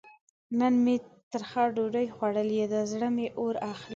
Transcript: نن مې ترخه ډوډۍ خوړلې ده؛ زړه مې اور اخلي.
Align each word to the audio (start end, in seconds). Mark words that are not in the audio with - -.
نن 0.59 0.73
مې 0.83 0.95
ترخه 1.31 1.63
ډوډۍ 1.75 2.07
خوړلې 2.15 2.63
ده؛ 2.71 2.79
زړه 2.91 3.07
مې 3.15 3.27
اور 3.41 3.55
اخلي. 3.71 3.89